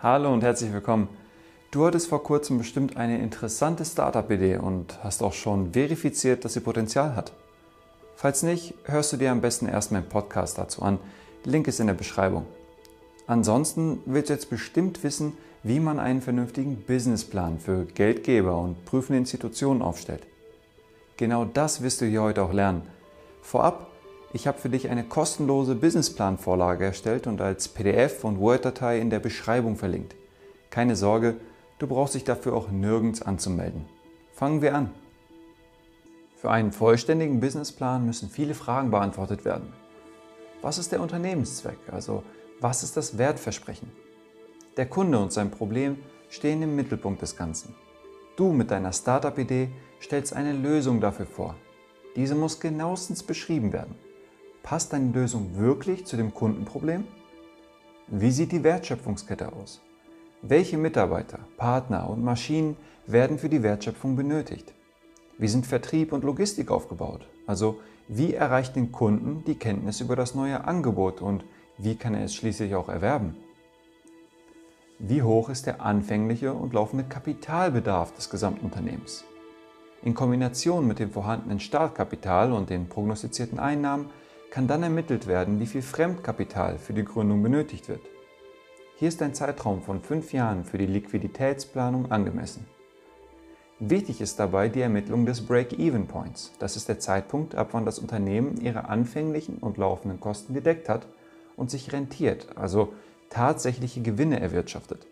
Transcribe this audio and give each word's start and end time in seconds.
Hallo 0.00 0.32
und 0.32 0.44
herzlich 0.44 0.72
willkommen. 0.72 1.08
Du 1.72 1.84
hattest 1.84 2.06
vor 2.06 2.22
kurzem 2.22 2.58
bestimmt 2.58 2.96
eine 2.96 3.18
interessante 3.18 3.84
Startup-Idee 3.84 4.58
und 4.58 5.02
hast 5.02 5.24
auch 5.24 5.32
schon 5.32 5.72
verifiziert, 5.72 6.44
dass 6.44 6.52
sie 6.52 6.60
Potenzial 6.60 7.16
hat. 7.16 7.32
Falls 8.14 8.44
nicht, 8.44 8.74
hörst 8.84 9.12
du 9.12 9.16
dir 9.16 9.32
am 9.32 9.40
besten 9.40 9.66
erst 9.66 9.90
meinen 9.90 10.08
Podcast 10.08 10.56
dazu 10.56 10.82
an. 10.82 11.00
Link 11.42 11.66
ist 11.66 11.80
in 11.80 11.88
der 11.88 11.94
Beschreibung. 11.94 12.46
Ansonsten 13.26 13.98
willst 14.06 14.30
du 14.30 14.34
jetzt 14.34 14.50
bestimmt 14.50 15.02
wissen, 15.02 15.36
wie 15.64 15.80
man 15.80 15.98
einen 15.98 16.22
vernünftigen 16.22 16.76
Businessplan 16.76 17.58
für 17.58 17.84
Geldgeber 17.84 18.56
und 18.56 18.84
prüfende 18.84 19.18
Institutionen 19.18 19.82
aufstellt. 19.82 20.22
Genau 21.16 21.44
das 21.44 21.82
wirst 21.82 22.02
du 22.02 22.06
hier 22.06 22.22
heute 22.22 22.44
auch 22.44 22.52
lernen. 22.52 22.82
Vorab 23.42 23.88
ich 24.32 24.46
habe 24.46 24.58
für 24.58 24.68
dich 24.68 24.90
eine 24.90 25.04
kostenlose 25.04 25.74
Businessplan-Vorlage 25.74 26.84
erstellt 26.84 27.26
und 27.26 27.40
als 27.40 27.68
PDF 27.68 28.24
und 28.24 28.38
Word-Datei 28.38 29.00
in 29.00 29.08
der 29.08 29.20
Beschreibung 29.20 29.76
verlinkt. 29.76 30.16
Keine 30.70 30.96
Sorge, 30.96 31.36
du 31.78 31.86
brauchst 31.86 32.14
dich 32.14 32.24
dafür 32.24 32.54
auch 32.54 32.70
nirgends 32.70 33.22
anzumelden. 33.22 33.86
Fangen 34.32 34.60
wir 34.60 34.74
an. 34.74 34.90
Für 36.36 36.50
einen 36.50 36.72
vollständigen 36.72 37.40
Businessplan 37.40 38.04
müssen 38.04 38.28
viele 38.28 38.54
Fragen 38.54 38.90
beantwortet 38.90 39.44
werden. 39.44 39.72
Was 40.60 40.78
ist 40.78 40.92
der 40.92 41.00
Unternehmenszweck? 41.00 41.78
Also 41.90 42.22
was 42.60 42.82
ist 42.82 42.96
das 42.96 43.16
Wertversprechen? 43.16 43.90
Der 44.76 44.86
Kunde 44.86 45.18
und 45.18 45.32
sein 45.32 45.50
Problem 45.50 45.98
stehen 46.28 46.62
im 46.62 46.76
Mittelpunkt 46.76 47.22
des 47.22 47.34
Ganzen. 47.36 47.74
Du 48.36 48.52
mit 48.52 48.70
deiner 48.70 48.92
Startup-Idee 48.92 49.70
stellst 50.00 50.34
eine 50.34 50.52
Lösung 50.52 51.00
dafür 51.00 51.26
vor. 51.26 51.56
Diese 52.14 52.34
muss 52.34 52.60
genauestens 52.60 53.22
beschrieben 53.22 53.72
werden. 53.72 53.96
Passt 54.62 54.92
deine 54.92 55.12
Lösung 55.12 55.56
wirklich 55.56 56.06
zu 56.06 56.16
dem 56.16 56.34
Kundenproblem? 56.34 57.04
Wie 58.08 58.30
sieht 58.30 58.52
die 58.52 58.64
Wertschöpfungskette 58.64 59.52
aus? 59.52 59.80
Welche 60.42 60.78
Mitarbeiter, 60.78 61.40
Partner 61.56 62.08
und 62.08 62.22
Maschinen 62.22 62.76
werden 63.06 63.38
für 63.38 63.48
die 63.48 63.62
Wertschöpfung 63.62 64.16
benötigt? 64.16 64.72
Wie 65.36 65.48
sind 65.48 65.66
Vertrieb 65.66 66.12
und 66.12 66.24
Logistik 66.24 66.70
aufgebaut? 66.70 67.28
Also 67.46 67.80
wie 68.08 68.34
erreicht 68.34 68.76
den 68.76 68.92
Kunden 68.92 69.44
die 69.46 69.56
Kenntnis 69.56 70.00
über 70.00 70.16
das 70.16 70.34
neue 70.34 70.64
Angebot 70.64 71.20
und 71.20 71.44
wie 71.76 71.96
kann 71.96 72.14
er 72.14 72.24
es 72.24 72.34
schließlich 72.34 72.74
auch 72.74 72.88
erwerben? 72.88 73.36
Wie 74.98 75.22
hoch 75.22 75.48
ist 75.48 75.66
der 75.66 75.80
anfängliche 75.80 76.52
und 76.52 76.72
laufende 76.72 77.04
Kapitalbedarf 77.04 78.14
des 78.14 78.30
Gesamtunternehmens? 78.30 79.24
In 80.02 80.14
Kombination 80.14 80.86
mit 80.86 80.98
dem 80.98 81.10
vorhandenen 81.10 81.60
Startkapital 81.60 82.52
und 82.52 82.70
den 82.70 82.88
prognostizierten 82.88 83.58
Einnahmen 83.58 84.10
kann 84.50 84.66
dann 84.66 84.82
ermittelt 84.82 85.26
werden, 85.26 85.60
wie 85.60 85.66
viel 85.66 85.82
Fremdkapital 85.82 86.78
für 86.78 86.92
die 86.92 87.04
Gründung 87.04 87.42
benötigt 87.42 87.88
wird. 87.88 88.00
Hier 88.96 89.08
ist 89.08 89.22
ein 89.22 89.34
Zeitraum 89.34 89.82
von 89.82 90.00
fünf 90.00 90.32
Jahren 90.32 90.64
für 90.64 90.78
die 90.78 90.86
Liquiditätsplanung 90.86 92.10
angemessen. 92.10 92.66
Wichtig 93.80 94.20
ist 94.20 94.40
dabei 94.40 94.68
die 94.68 94.80
Ermittlung 94.80 95.24
des 95.24 95.46
Break-Even 95.46 96.08
Points. 96.08 96.52
Das 96.58 96.74
ist 96.76 96.88
der 96.88 96.98
Zeitpunkt, 96.98 97.54
ab 97.54 97.68
wann 97.72 97.84
das 97.84 98.00
Unternehmen 98.00 98.60
ihre 98.60 98.88
anfänglichen 98.88 99.58
und 99.58 99.76
laufenden 99.76 100.18
Kosten 100.18 100.52
gedeckt 100.52 100.88
hat 100.88 101.06
und 101.56 101.70
sich 101.70 101.92
rentiert, 101.92 102.48
also 102.56 102.92
tatsächliche 103.30 104.00
Gewinne 104.00 104.40
erwirtschaftet. 104.40 105.06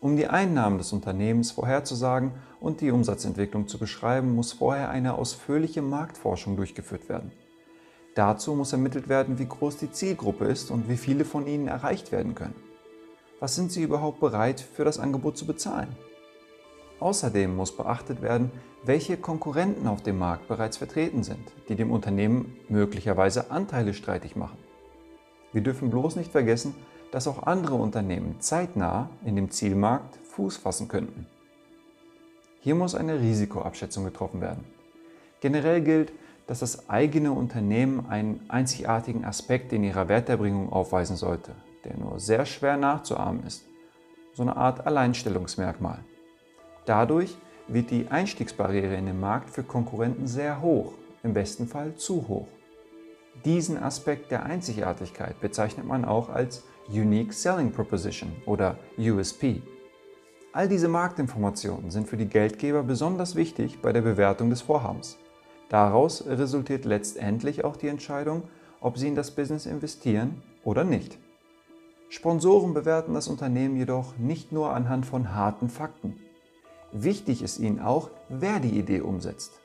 Um 0.00 0.16
die 0.16 0.26
Einnahmen 0.26 0.76
des 0.76 0.92
Unternehmens 0.92 1.52
vorherzusagen 1.52 2.32
und 2.60 2.80
die 2.82 2.90
Umsatzentwicklung 2.90 3.68
zu 3.68 3.78
beschreiben, 3.78 4.34
muss 4.34 4.52
vorher 4.52 4.90
eine 4.90 5.14
ausführliche 5.14 5.80
Marktforschung 5.80 6.56
durchgeführt 6.56 7.08
werden. 7.08 7.32
Dazu 8.20 8.54
muss 8.54 8.74
ermittelt 8.74 9.08
werden, 9.08 9.38
wie 9.38 9.48
groß 9.48 9.78
die 9.78 9.92
Zielgruppe 9.92 10.44
ist 10.44 10.70
und 10.70 10.90
wie 10.90 10.98
viele 10.98 11.24
von 11.24 11.46
ihnen 11.46 11.68
erreicht 11.68 12.12
werden 12.12 12.34
können. 12.34 12.54
Was 13.38 13.54
sind 13.54 13.72
sie 13.72 13.82
überhaupt 13.82 14.20
bereit 14.20 14.60
für 14.60 14.84
das 14.84 14.98
Angebot 14.98 15.38
zu 15.38 15.46
bezahlen? 15.46 15.88
Außerdem 16.98 17.56
muss 17.56 17.74
beachtet 17.74 18.20
werden, 18.20 18.50
welche 18.84 19.16
Konkurrenten 19.16 19.88
auf 19.88 20.02
dem 20.02 20.18
Markt 20.18 20.48
bereits 20.48 20.76
vertreten 20.76 21.22
sind, 21.22 21.50
die 21.70 21.76
dem 21.76 21.90
Unternehmen 21.90 22.58
möglicherweise 22.68 23.50
Anteile 23.50 23.94
streitig 23.94 24.36
machen. 24.36 24.58
Wir 25.54 25.62
dürfen 25.62 25.88
bloß 25.88 26.16
nicht 26.16 26.30
vergessen, 26.30 26.74
dass 27.12 27.26
auch 27.26 27.44
andere 27.44 27.76
Unternehmen 27.76 28.38
zeitnah 28.40 29.08
in 29.24 29.34
dem 29.34 29.50
Zielmarkt 29.50 30.18
Fuß 30.24 30.58
fassen 30.58 30.88
könnten. 30.88 31.24
Hier 32.60 32.74
muss 32.74 32.94
eine 32.94 33.18
Risikoabschätzung 33.18 34.04
getroffen 34.04 34.42
werden. 34.42 34.66
Generell 35.40 35.80
gilt, 35.80 36.12
dass 36.50 36.58
das 36.58 36.88
eigene 36.90 37.30
Unternehmen 37.30 38.06
einen 38.08 38.40
einzigartigen 38.48 39.24
Aspekt 39.24 39.72
in 39.72 39.84
ihrer 39.84 40.08
Werterbringung 40.08 40.72
aufweisen 40.72 41.14
sollte, 41.14 41.52
der 41.84 41.96
nur 41.96 42.18
sehr 42.18 42.44
schwer 42.44 42.76
nachzuahmen 42.76 43.46
ist. 43.46 43.68
So 44.32 44.42
eine 44.42 44.56
Art 44.56 44.84
Alleinstellungsmerkmal. 44.84 46.00
Dadurch 46.86 47.38
wird 47.68 47.92
die 47.92 48.08
Einstiegsbarriere 48.08 48.96
in 48.96 49.06
den 49.06 49.20
Markt 49.20 49.50
für 49.50 49.62
Konkurrenten 49.62 50.26
sehr 50.26 50.60
hoch, 50.60 50.94
im 51.22 51.34
besten 51.34 51.68
Fall 51.68 51.94
zu 51.94 52.26
hoch. 52.26 52.48
Diesen 53.44 53.80
Aspekt 53.80 54.32
der 54.32 54.42
Einzigartigkeit 54.42 55.40
bezeichnet 55.40 55.86
man 55.86 56.04
auch 56.04 56.30
als 56.30 56.64
Unique 56.88 57.32
Selling 57.32 57.70
Proposition 57.70 58.32
oder 58.44 58.76
USP. 58.98 59.62
All 60.52 60.68
diese 60.68 60.88
Marktinformationen 60.88 61.92
sind 61.92 62.08
für 62.08 62.16
die 62.16 62.26
Geldgeber 62.26 62.82
besonders 62.82 63.36
wichtig 63.36 63.80
bei 63.80 63.92
der 63.92 64.00
Bewertung 64.00 64.50
des 64.50 64.62
Vorhabens. 64.62 65.16
Daraus 65.70 66.26
resultiert 66.26 66.84
letztendlich 66.84 67.64
auch 67.64 67.76
die 67.76 67.88
Entscheidung, 67.88 68.42
ob 68.80 68.98
sie 68.98 69.08
in 69.08 69.14
das 69.14 69.30
Business 69.30 69.66
investieren 69.66 70.42
oder 70.64 70.84
nicht. 70.84 71.16
Sponsoren 72.08 72.74
bewerten 72.74 73.14
das 73.14 73.28
Unternehmen 73.28 73.76
jedoch 73.76 74.18
nicht 74.18 74.50
nur 74.50 74.74
anhand 74.74 75.06
von 75.06 75.32
harten 75.32 75.68
Fakten. 75.68 76.16
Wichtig 76.90 77.40
ist 77.40 77.60
ihnen 77.60 77.78
auch, 77.78 78.10
wer 78.28 78.58
die 78.58 78.76
Idee 78.76 79.00
umsetzt. 79.00 79.60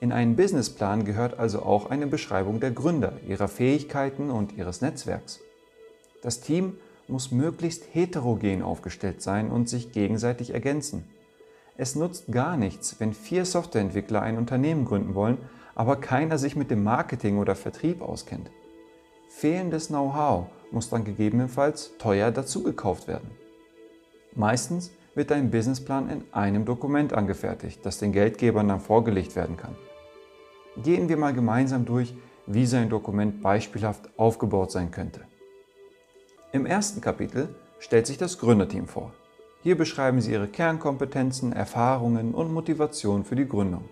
In 0.00 0.12
einen 0.12 0.34
Businessplan 0.34 1.04
gehört 1.04 1.38
also 1.38 1.62
auch 1.62 1.90
eine 1.90 2.06
Beschreibung 2.06 2.58
der 2.58 2.70
Gründer, 2.70 3.12
ihrer 3.28 3.48
Fähigkeiten 3.48 4.30
und 4.30 4.56
ihres 4.56 4.80
Netzwerks. 4.80 5.40
Das 6.22 6.40
Team 6.40 6.78
muss 7.06 7.32
möglichst 7.32 7.84
heterogen 7.92 8.62
aufgestellt 8.62 9.20
sein 9.20 9.50
und 9.50 9.68
sich 9.68 9.92
gegenseitig 9.92 10.54
ergänzen. 10.54 11.04
Es 11.76 11.96
nutzt 11.96 12.30
gar 12.30 12.56
nichts, 12.56 13.00
wenn 13.00 13.12
vier 13.12 13.44
Softwareentwickler 13.44 14.22
ein 14.22 14.38
Unternehmen 14.38 14.84
gründen 14.84 15.14
wollen, 15.14 15.38
aber 15.74 15.96
keiner 15.96 16.38
sich 16.38 16.54
mit 16.54 16.70
dem 16.70 16.84
Marketing 16.84 17.38
oder 17.38 17.56
Vertrieb 17.56 18.00
auskennt. 18.00 18.50
Fehlendes 19.28 19.88
Know-how 19.88 20.46
muss 20.70 20.88
dann 20.88 21.04
gegebenenfalls 21.04 21.98
teuer 21.98 22.30
dazugekauft 22.30 23.08
werden. 23.08 23.30
Meistens 24.34 24.92
wird 25.16 25.32
ein 25.32 25.50
Businessplan 25.50 26.10
in 26.10 26.24
einem 26.32 26.64
Dokument 26.64 27.12
angefertigt, 27.12 27.84
das 27.84 27.98
den 27.98 28.12
Geldgebern 28.12 28.68
dann 28.68 28.80
vorgelegt 28.80 29.34
werden 29.34 29.56
kann. 29.56 29.74
Gehen 30.82 31.08
wir 31.08 31.16
mal 31.16 31.32
gemeinsam 31.32 31.84
durch, 31.84 32.14
wie 32.46 32.66
so 32.66 32.76
ein 32.76 32.88
Dokument 32.88 33.42
beispielhaft 33.42 34.10
aufgebaut 34.16 34.70
sein 34.70 34.90
könnte. 34.90 35.22
Im 36.52 36.66
ersten 36.66 37.00
Kapitel 37.00 37.54
stellt 37.80 38.06
sich 38.06 38.18
das 38.18 38.38
Gründerteam 38.38 38.86
vor. 38.86 39.12
Hier 39.64 39.78
beschreiben 39.78 40.20
sie 40.20 40.32
ihre 40.32 40.46
Kernkompetenzen, 40.46 41.54
Erfahrungen 41.54 42.34
und 42.34 42.52
Motivation 42.52 43.24
für 43.24 43.34
die 43.34 43.48
Gründung. 43.48 43.84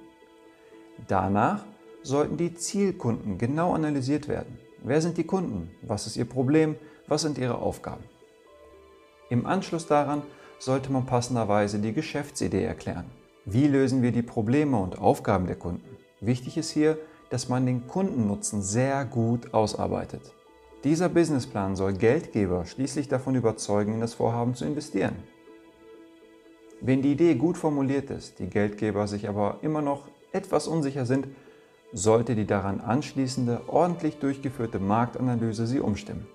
Danach 1.09 1.65
sollten 2.03 2.37
die 2.37 2.53
Zielkunden 2.53 3.39
genau 3.39 3.73
analysiert 3.73 4.29
werden. 4.29 4.59
Wer 4.83 5.01
sind 5.01 5.17
die 5.17 5.25
Kunden? 5.25 5.71
Was 5.81 6.07
ist 6.07 6.19
ihr 6.19 6.27
Problem? 6.27 6.77
Was 7.09 7.23
sind 7.23 7.39
ihre 7.39 7.57
Aufgaben? 7.57 8.05
Im 9.31 9.47
Anschluss 9.47 9.87
daran 9.87 10.23
sollte 10.59 10.93
man 10.93 11.07
passenderweise 11.07 11.79
die 11.79 11.95
Geschäftsidee 11.95 12.65
erklären. 12.65 13.07
Wie 13.47 13.67
lösen 13.67 14.03
wir 14.03 14.13
die 14.13 14.21
Probleme 14.21 14.77
und 14.77 14.99
Aufgaben 14.99 15.47
der 15.47 15.57
Kunden? 15.57 15.97
Wichtig 16.21 16.59
ist 16.59 16.71
hier, 16.71 16.99
dass 17.31 17.49
man 17.49 17.65
den 17.65 17.87
Kundennutzen 17.87 18.61
sehr 18.61 19.07
gut 19.07 19.55
ausarbeitet. 19.55 20.35
Dieser 20.85 21.09
Businessplan 21.09 21.77
soll 21.77 21.95
Geldgeber 21.95 22.67
schließlich 22.67 23.09
davon 23.09 23.37
überzeugen, 23.37 23.95
in 23.95 24.01
das 24.01 24.13
Vorhaben 24.13 24.55
zu 24.55 24.67
investieren. 24.67 25.17
Wenn 26.85 27.01
die 27.01 27.13
Idee 27.13 27.37
gut 27.37 27.57
formuliert 27.57 28.11
ist, 28.11 28.41
die 28.41 28.49
Geldgeber 28.49 29.07
sich 29.07 29.29
aber 29.29 29.59
immer 29.63 29.83
noch 29.83 30.09
etwas 30.33 30.67
unsicher 30.67 31.07
sind, 31.07 31.29
sollte 31.93 32.35
die 32.35 32.45
daran 32.45 32.81
anschließende, 32.81 33.69
ordentlich 33.69 34.19
durchgeführte 34.19 34.81
Marktanalyse 34.81 35.69
sie 35.69 35.79
umstimmen. 35.79 36.27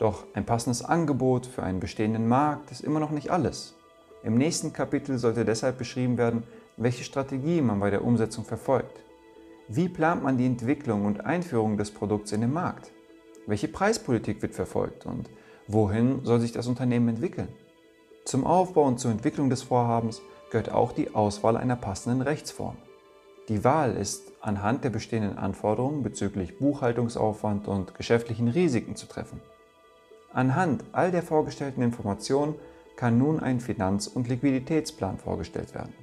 Doch 0.00 0.24
ein 0.34 0.44
passendes 0.44 0.84
Angebot 0.84 1.46
für 1.46 1.62
einen 1.62 1.78
bestehenden 1.78 2.26
Markt 2.26 2.72
ist 2.72 2.80
immer 2.80 2.98
noch 2.98 3.12
nicht 3.12 3.30
alles. 3.30 3.76
Im 4.24 4.36
nächsten 4.36 4.72
Kapitel 4.72 5.16
sollte 5.16 5.44
deshalb 5.44 5.78
beschrieben 5.78 6.18
werden, 6.18 6.42
welche 6.76 7.04
Strategie 7.04 7.60
man 7.60 7.78
bei 7.78 7.90
der 7.90 8.04
Umsetzung 8.04 8.44
verfolgt. 8.44 8.98
Wie 9.68 9.88
plant 9.88 10.24
man 10.24 10.38
die 10.38 10.46
Entwicklung 10.46 11.04
und 11.04 11.24
Einführung 11.24 11.76
des 11.76 11.92
Produkts 11.92 12.32
in 12.32 12.40
den 12.40 12.52
Markt? 12.52 12.90
Welche 13.46 13.68
Preispolitik 13.68 14.42
wird 14.42 14.56
verfolgt 14.56 15.06
und 15.06 15.30
wohin 15.68 16.24
soll 16.24 16.40
sich 16.40 16.50
das 16.50 16.66
Unternehmen 16.66 17.10
entwickeln? 17.10 17.46
Zum 18.26 18.44
Aufbau 18.44 18.82
und 18.82 18.98
zur 18.98 19.12
Entwicklung 19.12 19.50
des 19.50 19.62
Vorhabens 19.62 20.20
gehört 20.50 20.72
auch 20.72 20.90
die 20.90 21.14
Auswahl 21.14 21.56
einer 21.56 21.76
passenden 21.76 22.22
Rechtsform. 22.22 22.76
Die 23.48 23.62
Wahl 23.62 23.94
ist 23.94 24.32
anhand 24.40 24.82
der 24.82 24.90
bestehenden 24.90 25.38
Anforderungen 25.38 26.02
bezüglich 26.02 26.58
Buchhaltungsaufwand 26.58 27.68
und 27.68 27.94
geschäftlichen 27.94 28.48
Risiken 28.48 28.96
zu 28.96 29.06
treffen. 29.06 29.40
Anhand 30.32 30.82
all 30.90 31.12
der 31.12 31.22
vorgestellten 31.22 31.82
Informationen 31.82 32.56
kann 32.96 33.16
nun 33.16 33.38
ein 33.38 33.60
Finanz- 33.60 34.08
und 34.08 34.26
Liquiditätsplan 34.26 35.18
vorgestellt 35.18 35.72
werden. 35.72 35.94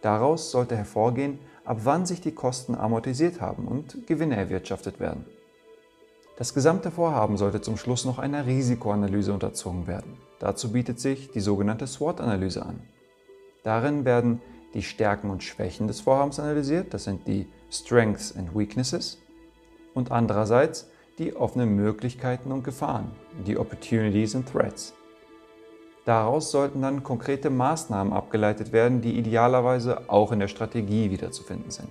Daraus 0.00 0.52
sollte 0.52 0.76
hervorgehen, 0.76 1.40
ab 1.64 1.78
wann 1.82 2.06
sich 2.06 2.20
die 2.20 2.36
Kosten 2.36 2.76
amortisiert 2.76 3.40
haben 3.40 3.66
und 3.66 4.06
Gewinne 4.06 4.36
erwirtschaftet 4.36 5.00
werden. 5.00 5.26
Das 6.36 6.54
gesamte 6.54 6.90
Vorhaben 6.90 7.36
sollte 7.36 7.60
zum 7.60 7.76
Schluss 7.76 8.04
noch 8.04 8.18
einer 8.18 8.46
Risikoanalyse 8.46 9.32
unterzogen 9.32 9.86
werden. 9.86 10.16
Dazu 10.38 10.72
bietet 10.72 10.98
sich 10.98 11.30
die 11.30 11.40
sogenannte 11.40 11.86
SWOT-Analyse 11.86 12.64
an. 12.64 12.80
Darin 13.62 14.04
werden 14.04 14.40
die 14.74 14.82
Stärken 14.82 15.30
und 15.30 15.42
Schwächen 15.42 15.86
des 15.86 16.00
Vorhabens 16.00 16.40
analysiert, 16.40 16.94
das 16.94 17.04
sind 17.04 17.26
die 17.26 17.46
Strengths 17.70 18.34
and 18.34 18.56
Weaknesses, 18.56 19.18
und 19.94 20.10
andererseits 20.10 20.88
die 21.18 21.36
offenen 21.36 21.76
Möglichkeiten 21.76 22.50
und 22.50 22.64
Gefahren, 22.64 23.10
die 23.46 23.58
Opportunities 23.58 24.34
and 24.34 24.50
Threats. 24.50 24.94
Daraus 26.04 26.50
sollten 26.50 26.82
dann 26.82 27.02
konkrete 27.02 27.50
Maßnahmen 27.50 28.12
abgeleitet 28.12 28.72
werden, 28.72 29.02
die 29.02 29.16
idealerweise 29.18 30.08
auch 30.10 30.32
in 30.32 30.40
der 30.40 30.48
Strategie 30.48 31.10
wiederzufinden 31.10 31.70
sind. 31.70 31.90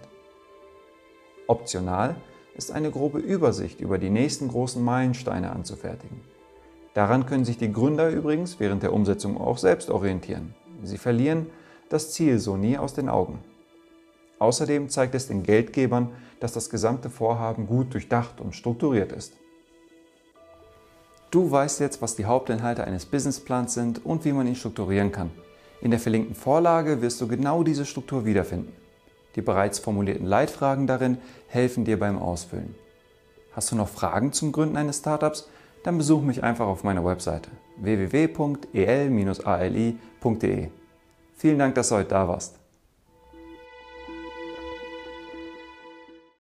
Optional 1.48 2.16
ist 2.56 2.72
eine 2.72 2.92
grobe 2.92 3.20
Übersicht 3.20 3.80
über 3.82 3.98
die 3.98 4.10
nächsten 4.10 4.48
großen 4.48 4.84
Meilensteine 4.84 5.52
anzufertigen. 5.52 6.22
Daran 6.94 7.26
können 7.26 7.46
sich 7.46 7.58
die 7.58 7.72
Gründer 7.72 8.10
übrigens 8.10 8.60
während 8.60 8.84
der 8.84 8.94
Umsetzung 8.94 9.40
auch 9.40 9.58
selbst 9.58 9.90
orientieren. 9.90 10.54
Sie 10.84 10.98
verlieren 10.98 11.48
das 11.90 12.12
Ziel 12.12 12.40
so 12.40 12.58
nie 12.58 12.78
aus 12.78 12.94
den 12.94 13.10
Augen. 13.10 13.40
Außerdem 14.40 14.90
zeigt 14.90 15.16
es 15.16 15.28
den 15.28 15.44
Geldgebern, 15.44 16.10
dass 16.40 16.54
das 16.54 16.70
gesamte 16.70 17.10
Vorhaben 17.10 17.68
gut 17.68 17.94
durchdacht 17.94 18.42
und 18.42 18.56
strukturiert 18.56 19.12
ist. 19.12 19.34
Du 21.30 21.50
weißt 21.50 21.80
jetzt, 21.80 22.02
was 22.02 22.16
die 22.16 22.26
Hauptinhalte 22.26 22.84
eines 22.84 23.06
Businessplans 23.06 23.74
sind 23.74 24.06
und 24.06 24.26
wie 24.26 24.34
man 24.34 24.48
ihn 24.48 24.56
strukturieren 24.56 25.12
kann. 25.12 25.32
In 25.80 25.92
der 25.92 26.00
verlinkten 26.00 26.36
Vorlage 26.36 27.02
wirst 27.02 27.22
du 27.22 27.28
genau 27.28 27.64
diese 27.64 27.86
Struktur 27.86 28.26
wiederfinden. 28.26 28.74
Die 29.36 29.42
bereits 29.42 29.80
formulierten 29.80 30.26
Leitfragen 30.26 30.88
darin 30.88 31.18
helfen 31.48 31.86
dir 31.86 32.00
beim 32.00 32.18
Ausfüllen. 32.20 32.76
Hast 33.54 33.72
du 33.72 33.76
noch 33.76 33.90
Fragen 33.90 34.34
zum 34.34 34.52
Gründen 34.52 34.78
eines 34.78 35.00
Startups? 35.00 35.50
Dann 35.84 35.98
besuch 35.98 36.22
mich 36.22 36.44
einfach 36.44 36.68
auf 36.68 36.84
meiner 36.84 37.04
Webseite 37.04 37.50
www.el-ali.de. 37.78 38.68
Vielen 41.36 41.60
Dank, 41.60 41.76
dass 41.76 41.90
du 41.90 41.96
heute 41.96 42.10
da 42.10 42.28
warst. 42.28 42.61